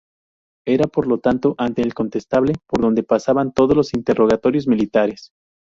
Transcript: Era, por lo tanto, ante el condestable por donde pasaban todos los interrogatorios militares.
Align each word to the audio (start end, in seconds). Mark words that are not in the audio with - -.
Era, 0.65 0.87
por 0.87 1.05
lo 1.05 1.19
tanto, 1.19 1.53
ante 1.59 1.83
el 1.83 1.93
condestable 1.93 2.55
por 2.65 2.81
donde 2.81 3.03
pasaban 3.03 3.53
todos 3.53 3.77
los 3.77 3.93
interrogatorios 3.93 4.67
militares. 4.67 5.31